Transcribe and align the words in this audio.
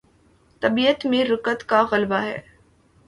طبیعت 0.61 1.05
میں 1.05 1.23
رقت 1.25 1.67
کا 1.69 1.83
غلبہ 1.91 2.21
ہے۔ 2.21 2.37